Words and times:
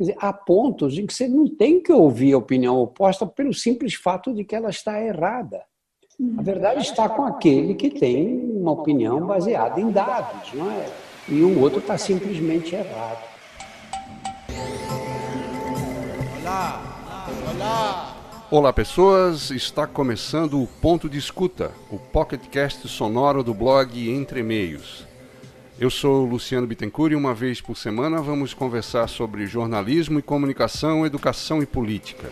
Quer 0.00 0.04
dizer, 0.04 0.16
há 0.18 0.32
pontos 0.32 0.96
em 0.96 1.04
que 1.04 1.12
você 1.12 1.28
não 1.28 1.46
tem 1.46 1.78
que 1.78 1.92
ouvir 1.92 2.32
a 2.32 2.38
opinião 2.38 2.78
oposta 2.78 3.26
pelo 3.26 3.52
simples 3.52 3.92
fato 3.92 4.32
de 4.32 4.44
que 4.44 4.56
ela 4.56 4.70
está 4.70 4.98
errada. 4.98 5.62
A 6.38 6.40
verdade 6.40 6.80
está 6.80 7.06
com 7.06 7.22
aquele 7.22 7.74
que 7.74 7.90
tem 7.90 8.50
uma 8.50 8.72
opinião 8.72 9.26
baseada 9.26 9.78
em 9.78 9.90
dados, 9.90 10.54
não 10.54 10.70
é? 10.70 10.88
E 11.28 11.42
o 11.42 11.60
outro 11.60 11.80
está 11.80 11.98
simplesmente 11.98 12.74
errado. 12.74 13.22
Olá! 16.40 16.82
Olá! 17.54 18.16
Olá, 18.50 18.72
pessoas! 18.72 19.50
Está 19.50 19.86
começando 19.86 20.62
o 20.62 20.66
Ponto 20.66 21.10
de 21.10 21.18
Escuta, 21.18 21.72
o 21.90 21.98
pocketcast 21.98 22.88
sonoro 22.88 23.44
do 23.44 23.52
blog 23.52 24.10
Entre 24.10 24.42
Meios. 24.42 25.09
Eu 25.80 25.88
sou 25.88 26.26
Luciano 26.26 26.66
Bittencourt 26.66 27.12
e 27.12 27.16
uma 27.16 27.32
vez 27.32 27.58
por 27.62 27.74
semana 27.74 28.20
vamos 28.20 28.52
conversar 28.52 29.08
sobre 29.08 29.46
jornalismo 29.46 30.18
e 30.18 30.22
comunicação, 30.22 31.06
educação 31.06 31.62
e 31.62 31.66
política. 31.66 32.28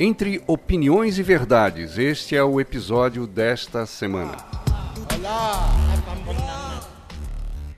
Entre 0.00 0.42
opiniões 0.46 1.18
e 1.18 1.22
verdades, 1.22 1.98
este 1.98 2.34
é 2.34 2.42
o 2.42 2.58
episódio 2.58 3.26
desta 3.26 3.84
semana. 3.84 4.34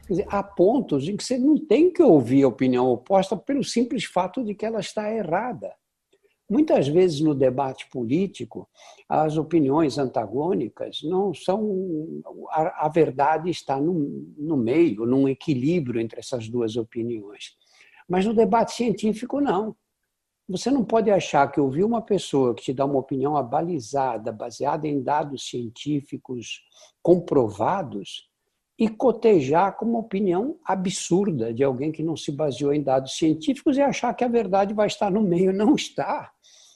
Dizer, 0.09 0.25
há 0.29 0.45
pontos 0.45 1.09
em 1.09 1.17
que 1.17 1.25
você 1.25 1.37
não 1.37 1.59
tem 1.59 1.93
que 1.93 2.01
ouvir 2.01 2.45
a 2.45 2.49
opinião 2.49 2.87
oposta 2.87 3.37
pelo 3.37 3.65
simples 3.65 4.05
fato 4.05 4.45
de 4.45 4.55
que 4.55 4.65
ela 4.65 4.79
está 4.79 5.13
errada. 5.13 5.73
Muitas 6.49 6.87
vezes 6.87 7.21
no 7.21 7.35
debate 7.35 7.89
político, 7.91 8.69
as 9.09 9.37
opiniões 9.37 9.99
antagônicas 9.99 11.01
não 11.03 11.35
são. 11.35 12.23
A, 12.51 12.89
verdade 12.89 13.51
está 13.51 13.81
no, 13.81 13.93
no 14.39 14.57
meio, 14.57 15.05
num 15.05 15.29
equilíbrio 15.29 16.01
entre 16.01 16.21
essas 16.21 16.49
duas 16.49 16.77
opiniões. 16.77 17.57
Mas 18.09 18.25
no 18.25 18.33
debate 18.33 18.73
científico, 18.73 19.41
não. 19.41 19.75
Você 20.49 20.71
não 20.71 20.85
pode 20.85 21.11
achar 21.11 21.51
que 21.51 21.61
ouvir 21.61 21.83
uma 21.83 22.01
pessoa 22.01 22.55
que 22.55 22.63
te 22.63 22.73
dá 22.73 22.85
uma 22.85 23.01
opinião 23.01 23.37
abalizada, 23.37 24.31
baseada 24.31 24.87
em 24.87 25.03
dados 25.03 25.49
científicos 25.49 26.63
comprovados, 27.03 28.31
e 28.79 28.89
cotejar 28.89 29.73
como 29.77 29.93
uma 29.93 30.01
opinião 30.01 30.57
absurda 30.65 31.53
de 31.53 31.65
alguém 31.65 31.91
que 31.91 32.03
não 32.03 32.17
se 32.17 32.31
baseou 32.31 32.75
em 32.75 32.83
dados 32.83 33.17
científicos 33.17 33.77
e 33.77 33.81
achar 33.81 34.13
que 34.15 34.25
a 34.25 34.29
verdade 34.29 34.75
vai 34.75 34.87
estar 34.87 35.11
no 35.11 35.23
meio. 35.23 35.53
Não 35.53 35.75
está. 35.75 36.31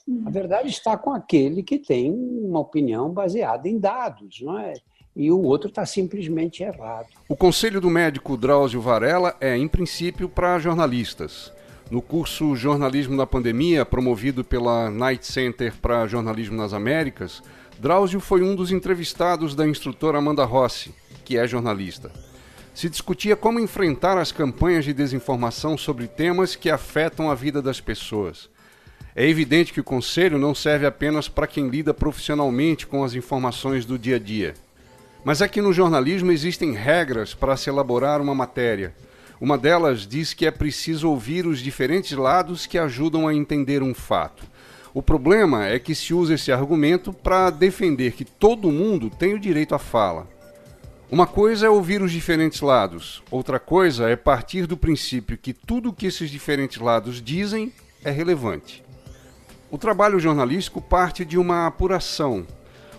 Uhum. 0.08 0.24
A 0.26 0.30
verdade 0.30 0.68
está 0.68 0.96
com 0.96 1.12
aquele 1.12 1.62
que 1.62 1.78
tem 1.78 2.10
uma 2.10 2.60
opinião 2.60 3.10
baseada 3.10 3.68
em 3.68 3.78
dados, 3.78 4.40
não 4.40 4.58
é? 4.58 4.72
E 5.14 5.30
o 5.30 5.42
outro 5.42 5.68
está 5.68 5.84
simplesmente 5.84 6.62
errado. 6.62 7.08
O 7.28 7.36
conselho 7.36 7.80
do 7.80 7.90
médico 7.90 8.36
Drauzio 8.36 8.80
Varela 8.80 9.36
é, 9.40 9.56
em 9.56 9.68
princípio, 9.68 10.28
para 10.28 10.58
jornalistas. 10.58 11.52
No 11.90 12.00
curso 12.00 12.54
Jornalismo 12.54 13.16
na 13.16 13.26
Pandemia, 13.26 13.84
promovido 13.84 14.44
pela 14.44 14.88
Night 14.88 15.26
Center 15.26 15.74
para 15.82 16.06
Jornalismo 16.06 16.56
nas 16.56 16.72
Américas, 16.72 17.42
Drauzio 17.80 18.20
foi 18.20 18.42
um 18.42 18.54
dos 18.54 18.70
entrevistados 18.70 19.54
da 19.56 19.66
instrutora 19.66 20.18
Amanda 20.18 20.44
Rossi, 20.44 20.94
que 21.30 21.38
é 21.38 21.46
jornalista. 21.46 22.10
Se 22.74 22.88
discutia 22.88 23.36
como 23.36 23.60
enfrentar 23.60 24.18
as 24.18 24.32
campanhas 24.32 24.84
de 24.84 24.92
desinformação 24.92 25.78
sobre 25.78 26.08
temas 26.08 26.56
que 26.56 26.68
afetam 26.68 27.30
a 27.30 27.36
vida 27.36 27.62
das 27.62 27.80
pessoas. 27.80 28.50
É 29.14 29.28
evidente 29.28 29.72
que 29.72 29.80
o 29.80 29.84
conselho 29.84 30.38
não 30.38 30.56
serve 30.56 30.86
apenas 30.86 31.28
para 31.28 31.46
quem 31.46 31.68
lida 31.68 31.94
profissionalmente 31.94 32.84
com 32.84 33.04
as 33.04 33.14
informações 33.14 33.84
do 33.84 33.96
dia 33.96 34.16
a 34.16 34.18
dia. 34.18 34.54
Mas 35.24 35.40
é 35.40 35.46
que 35.46 35.62
no 35.62 35.72
jornalismo 35.72 36.32
existem 36.32 36.72
regras 36.72 37.32
para 37.32 37.56
se 37.56 37.70
elaborar 37.70 38.20
uma 38.20 38.34
matéria 38.34 38.92
uma 39.40 39.56
delas 39.56 40.06
diz 40.06 40.34
que 40.34 40.44
é 40.44 40.50
preciso 40.50 41.08
ouvir 41.08 41.46
os 41.46 41.60
diferentes 41.60 42.12
lados 42.12 42.66
que 42.66 42.76
ajudam 42.76 43.26
a 43.26 43.32
entender 43.32 43.82
um 43.82 43.94
fato. 43.94 44.42
O 44.92 45.00
problema 45.00 45.66
é 45.66 45.78
que 45.78 45.94
se 45.94 46.12
usa 46.12 46.34
esse 46.34 46.52
argumento 46.52 47.10
para 47.10 47.48
defender 47.48 48.12
que 48.12 48.24
todo 48.24 48.70
mundo 48.70 49.08
tem 49.08 49.32
o 49.32 49.38
direito 49.38 49.74
à 49.74 49.78
fala. 49.78 50.28
Uma 51.10 51.26
coisa 51.26 51.66
é 51.66 51.68
ouvir 51.68 52.02
os 52.02 52.12
diferentes 52.12 52.60
lados, 52.60 53.22
outra 53.30 53.58
coisa 53.58 54.08
é 54.08 54.16
partir 54.16 54.66
do 54.66 54.76
princípio 54.76 55.36
que 55.36 55.52
tudo 55.52 55.88
o 55.88 55.92
que 55.92 56.06
esses 56.06 56.30
diferentes 56.30 56.78
lados 56.78 57.20
dizem 57.20 57.72
é 58.04 58.10
relevante. 58.10 58.84
O 59.70 59.76
trabalho 59.76 60.20
jornalístico 60.20 60.80
parte 60.80 61.24
de 61.24 61.36
uma 61.36 61.66
apuração, 61.66 62.46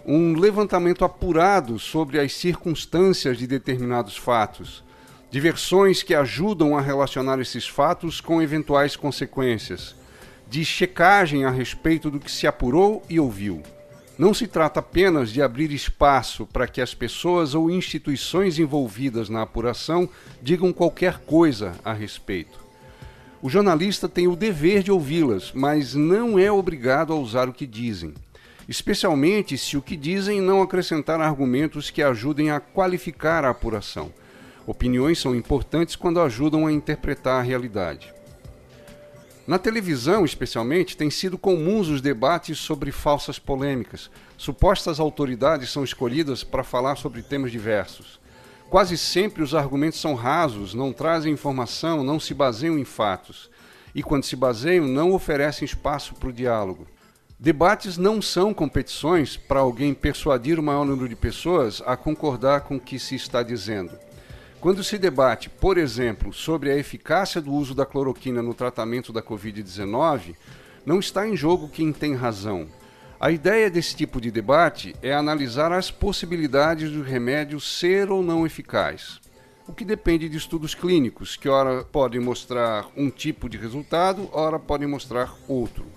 um 0.06 0.38
levantamento 0.38 1.06
apurado 1.06 1.80
sobre 1.80 2.20
as 2.20 2.34
circunstâncias 2.34 3.38
de 3.38 3.48
determinados 3.48 4.18
fatos 4.18 4.84
Diversões 5.32 6.04
que 6.04 6.14
ajudam 6.14 6.78
a 6.78 6.82
relacionar 6.82 7.40
esses 7.40 7.66
fatos 7.66 8.20
com 8.20 8.42
eventuais 8.42 8.98
consequências, 8.98 9.96
de 10.50 10.66
checagem 10.66 11.46
a 11.46 11.50
respeito 11.50 12.12
do 12.12 12.20
que 12.20 12.30
se 12.30 12.46
apurou 12.46 13.02
e 13.10 13.18
ouviu. 13.18 13.64
Não 14.22 14.36
se 14.36 14.46
trata 14.46 14.82
apenas 14.82 15.32
de 15.32 15.42
abrir 15.42 15.72
espaço 15.72 16.46
para 16.46 16.68
que 16.68 16.80
as 16.80 16.94
pessoas 16.94 17.56
ou 17.56 17.72
instituições 17.72 18.60
envolvidas 18.60 19.30
na 19.30 19.42
apuração 19.42 20.08
digam 20.40 20.72
qualquer 20.72 21.22
coisa 21.26 21.74
a 21.84 21.92
respeito. 21.92 22.60
O 23.42 23.50
jornalista 23.50 24.08
tem 24.08 24.28
o 24.28 24.36
dever 24.36 24.84
de 24.84 24.92
ouvi-las, 24.92 25.52
mas 25.56 25.96
não 25.96 26.38
é 26.38 26.52
obrigado 26.52 27.12
a 27.12 27.16
usar 27.16 27.50
o 27.50 27.52
que 27.52 27.66
dizem, 27.66 28.14
especialmente 28.70 29.58
se 29.58 29.76
o 29.76 29.82
que 29.82 29.98
dizem 29.98 30.40
não 30.40 30.62
acrescentar 30.62 31.20
argumentos 31.20 31.90
que 31.90 32.04
ajudem 32.04 32.52
a 32.52 32.60
qualificar 32.60 33.44
a 33.44 33.50
apuração. 33.50 34.14
Opiniões 34.68 35.18
são 35.18 35.36
importantes 35.36 35.96
quando 35.96 36.22
ajudam 36.22 36.68
a 36.68 36.72
interpretar 36.72 37.40
a 37.40 37.44
realidade. 37.44 38.14
Na 39.48 39.58
televisão, 39.58 40.24
especialmente, 40.24 40.96
têm 40.96 41.10
sido 41.10 41.38
comuns 41.38 41.88
os 41.88 42.00
debates 42.00 42.60
sobre 42.60 42.92
falsas 42.92 43.40
polêmicas. 43.40 44.10
Supostas 44.38 45.00
autoridades 45.00 45.72
são 45.72 45.84
escolhidas 45.84 46.44
para 46.44 46.64
falar 46.64 46.96
sobre 46.96 47.24
temas 47.24 47.52
diversos. 47.52 48.20
Quase 48.70 48.98
sempre 48.98 49.44
os 49.44 49.56
argumentos 49.56 50.00
são 50.00 50.14
rasos, 50.14 50.74
não 50.74 50.94
trazem 50.94 51.34
informação, 51.34 52.04
não 52.04 52.20
se 52.20 52.34
baseiam 52.34 52.78
em 52.78 52.86
fatos. 52.86 53.50
E 53.94 54.04
quando 54.04 54.24
se 54.24 54.36
baseiam, 54.36 54.88
não 54.88 55.12
oferecem 55.12 55.66
espaço 55.66 56.14
para 56.14 56.30
o 56.30 56.34
diálogo. 56.34 56.88
Debates 57.38 57.98
não 57.98 58.22
são 58.22 58.54
competições 58.54 59.36
para 59.36 59.60
alguém 59.60 59.96
persuadir 59.96 60.60
o 60.60 60.64
maior 60.64 60.86
número 60.86 61.10
de 61.10 61.16
pessoas 61.16 61.82
a 61.86 61.98
concordar 61.98 62.62
com 62.62 62.76
o 62.76 62.80
que 62.80 63.00
se 63.00 63.16
está 63.16 63.42
dizendo. 63.42 63.92
Quando 64.62 64.84
se 64.84 65.00
debate, 65.00 65.50
por 65.50 65.76
exemplo, 65.76 66.32
sobre 66.32 66.72
a 66.72 66.78
eficácia 66.78 67.42
do 67.42 67.52
uso 67.52 67.74
da 67.74 67.84
cloroquina 67.84 68.44
no 68.44 68.54
tratamento 68.54 69.12
da 69.12 69.20
Covid-19, 69.20 70.36
não 70.86 71.00
está 71.00 71.28
em 71.28 71.36
jogo 71.36 71.68
quem 71.68 71.92
tem 71.92 72.14
razão. 72.14 72.68
A 73.20 73.32
ideia 73.32 73.72
desse 73.72 73.96
tipo 73.96 74.22
de 74.22 74.30
debate 74.30 74.96
é 75.02 75.16
analisar 75.16 75.72
as 75.72 75.90
possibilidades 75.90 76.92
do 76.92 77.02
remédio 77.02 77.60
ser 77.60 78.12
ou 78.12 78.22
não 78.22 78.46
eficaz, 78.46 79.20
o 79.68 79.74
que 79.74 79.84
depende 79.84 80.30
de 80.30 80.38
estudos 80.38 80.76
clínicos, 80.76 81.36
que 81.36 81.50
ora 81.50 81.84
podem 81.84 82.22
mostrar 82.22 82.86
um 82.96 83.10
tipo 83.10 83.50
de 83.50 83.58
resultado, 83.58 84.30
ora 84.32 84.60
podem 84.60 84.88
mostrar 84.88 85.36
outro. 85.48 85.88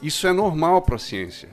Isso 0.00 0.26
é 0.26 0.32
normal 0.32 0.80
para 0.80 0.96
a 0.96 0.98
ciência. 0.98 1.50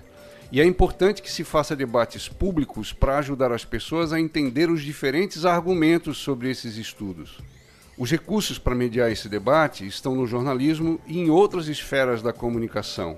E 0.51 0.61
é 0.61 0.65
importante 0.65 1.21
que 1.21 1.31
se 1.31 1.43
faça 1.43 1.75
debates 1.75 2.29
públicos 2.29 2.93
para 2.93 3.17
ajudar 3.17 3.51
as 3.51 3.65
pessoas 3.65 4.13
a 4.13 4.19
entender 4.19 4.69
os 4.69 4.81
diferentes 4.81 5.43
argumentos 5.43 6.17
sobre 6.17 6.49
esses 6.49 6.77
estudos. 6.77 7.39
Os 7.97 8.11
recursos 8.11 8.59
para 8.59 8.75
mediar 8.75 9.11
esse 9.11 9.27
debate 9.27 9.87
estão 9.87 10.15
no 10.15 10.27
jornalismo 10.27 10.99
e 11.07 11.17
em 11.17 11.29
outras 11.29 11.67
esferas 11.67 12.21
da 12.21 12.33
comunicação. 12.33 13.17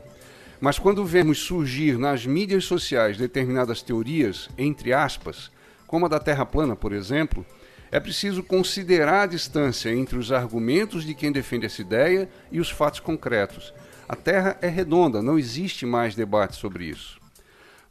Mas 0.62 0.80
quando 0.80 1.06
vemos 1.06 1.40
surgir 1.40 1.98
nas 1.98 2.26
mídias 2.26 2.66
sociais 2.66 3.18
determinadas 3.18 3.82
teorias, 3.82 4.50
entre 4.58 4.94
aspas, 4.94 5.52
como 5.86 6.06
a 6.06 6.10
da 6.10 6.20
Terra 6.20 6.46
plana, 6.46 6.76
por 6.76 6.94
exemplo, 6.94 7.46
é 7.92 8.00
preciso 8.00 8.44
considerar 8.44 9.24
a 9.24 9.28
distância 9.28 9.94
entre 9.94 10.18
os 10.18 10.32
argumentos 10.32 11.04
de 11.04 11.14
quem 11.14 11.32
defende 11.32 11.66
essa 11.66 11.82
ideia 11.82 12.30
e 12.52 12.60
os 12.60 12.70
fatos 12.70 13.00
concretos. 13.00 13.74
A 14.08 14.16
Terra 14.16 14.58
é 14.62 14.68
redonda, 14.68 15.22
não 15.22 15.38
existe 15.38 15.86
mais 15.86 16.16
debate 16.16 16.56
sobre 16.56 16.86
isso. 16.86 17.17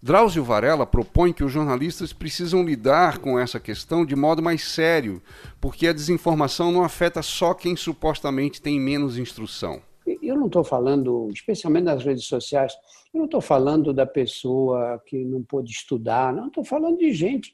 Drauzio 0.06 0.44
Varela 0.44 0.86
propõe 0.86 1.32
que 1.32 1.42
os 1.42 1.50
jornalistas 1.50 2.12
precisam 2.12 2.62
lidar 2.62 3.18
com 3.18 3.36
essa 3.36 3.58
questão 3.58 4.06
de 4.06 4.14
modo 4.14 4.40
mais 4.40 4.62
sério, 4.62 5.20
porque 5.60 5.88
a 5.88 5.92
desinformação 5.92 6.70
não 6.70 6.84
afeta 6.84 7.20
só 7.22 7.52
quem 7.52 7.74
supostamente 7.74 8.62
tem 8.62 8.78
menos 8.78 9.18
instrução. 9.18 9.82
Eu 10.22 10.36
não 10.36 10.46
estou 10.46 10.62
falando, 10.62 11.28
especialmente 11.32 11.86
nas 11.86 12.04
redes 12.04 12.24
sociais, 12.24 12.72
eu 13.12 13.18
não 13.18 13.24
estou 13.24 13.40
falando 13.40 13.92
da 13.92 14.06
pessoa 14.06 15.02
que 15.04 15.24
não 15.24 15.42
pôde 15.42 15.72
estudar, 15.72 16.32
não 16.32 16.46
estou 16.46 16.62
falando 16.62 16.98
de 16.98 17.12
gente 17.12 17.52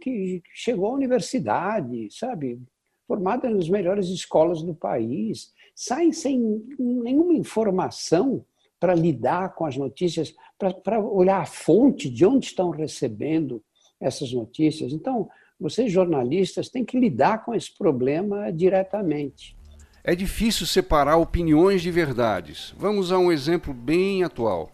que, 0.00 0.40
chegou 0.54 0.90
à 0.90 0.92
universidade, 0.92 2.06
sabe, 2.12 2.62
formada 3.08 3.50
nas 3.50 3.68
melhores 3.68 4.06
escolas 4.06 4.62
do 4.62 4.72
país, 4.72 5.52
sai 5.74 6.12
sem 6.12 6.64
nenhuma 6.78 7.34
informação 7.34 8.44
para 8.78 8.94
lidar 8.94 9.54
com 9.54 9.66
as 9.66 9.76
notícias, 9.76 10.34
para 10.82 11.00
olhar 11.00 11.40
a 11.40 11.46
fonte 11.46 12.08
de 12.08 12.24
onde 12.24 12.46
estão 12.46 12.70
recebendo 12.70 13.62
essas 14.00 14.32
notícias. 14.32 14.92
Então, 14.92 15.28
Vocês, 15.60 15.90
jornalistas, 15.90 16.68
têm 16.68 16.84
que 16.84 16.98
lidar 16.98 17.44
com 17.44 17.52
esse 17.52 17.76
problema 17.76 18.52
diretamente. 18.52 19.56
É 20.04 20.14
difícil 20.14 20.64
separar 20.66 21.16
opiniões 21.16 21.82
de 21.82 21.90
verdades. 21.90 22.72
Vamos 22.78 23.10
a 23.10 23.18
um 23.18 23.32
exemplo 23.32 23.74
bem 23.74 24.22
atual. 24.22 24.70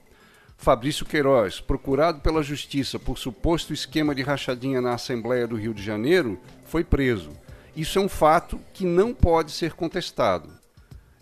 Fabrício 0.59 1.07
Queiroz, 1.07 1.59
procurado 1.59 2.21
pela 2.21 2.43
Justiça 2.43 2.99
por 2.99 3.19
suposto 3.19 3.73
esquema 3.73 4.15
de 4.15 4.23
rachadinha 4.23 4.81
na 4.81 4.95
Assembleia 4.95 5.47
do 5.47 5.57
Rio 5.57 5.73
de 5.73 5.83
Janeiro, 5.83 6.39
foi 6.65 6.85
preso. 6.85 7.31
Isso 7.75 7.99
é 7.99 8.03
um 8.03 8.09
fato 8.09 8.61
que 8.75 8.85
não 8.85 9.15
pode 9.15 9.53
ser 9.53 9.73
contestado. 9.73 10.51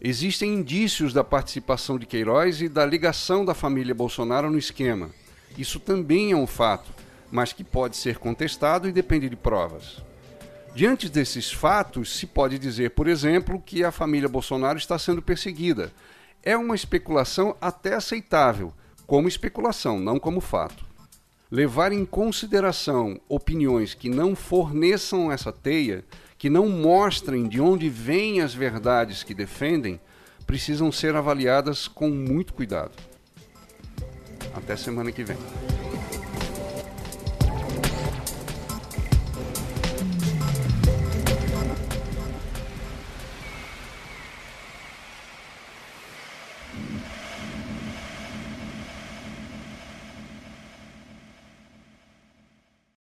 Existem 0.05 0.53
indícios 0.55 1.13
da 1.13 1.23
participação 1.23 1.97
de 1.97 2.07
Queiroz 2.07 2.61
e 2.61 2.69
da 2.69 2.85
ligação 2.85 3.45
da 3.45 3.55
família 3.55 3.95
Bolsonaro 3.95 4.51
no 4.51 4.59
esquema. 4.59 5.11
Isso 5.57 5.79
também 5.79 6.33
é 6.33 6.37
um 6.37 6.45
fato, 6.47 6.91
mas 7.31 7.53
que 7.53 7.63
pode 7.63 7.97
ser 7.97 8.19
contestado 8.19 8.89
e 8.89 8.93
depende 8.93 9.29
de 9.29 9.37
provas. 9.37 10.03
Diante 10.75 11.09
desses 11.09 11.53
fatos, 11.53 12.17
se 12.17 12.27
pode 12.27 12.59
dizer, 12.59 12.91
por 12.91 13.07
exemplo, 13.07 13.63
que 13.65 13.85
a 13.85 13.93
família 13.93 14.29
Bolsonaro 14.29 14.77
está 14.77 14.99
sendo 14.99 15.23
perseguida. 15.23 15.93
É 16.43 16.57
uma 16.57 16.75
especulação 16.75 17.57
até 17.61 17.95
aceitável, 17.95 18.73
como 19.07 19.29
especulação, 19.29 20.01
não 20.01 20.19
como 20.19 20.41
fato. 20.41 20.85
Levar 21.49 21.93
em 21.93 22.05
consideração 22.05 23.21
opiniões 23.29 23.95
que 23.95 24.09
não 24.09 24.35
forneçam 24.35 25.31
essa 25.31 25.53
teia, 25.53 26.05
que 26.43 26.51
não 26.51 26.69
mostrem 26.69 27.47
de 27.47 27.61
onde 27.61 27.89
vêm 27.89 28.41
as 28.41 28.53
verdades 28.53 29.23
que 29.23 29.33
defendem, 29.33 30.01
precisam 30.45 30.91
ser 30.91 31.15
avaliadas 31.15 31.87
com 31.87 32.11
muito 32.11 32.53
cuidado. 32.53 32.91
Até 34.53 34.75
semana 34.75 35.13
que 35.13 35.23
vem. 35.23 35.37